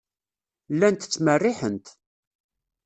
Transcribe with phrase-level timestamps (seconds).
[0.73, 1.87] Llant ttmerriḥent.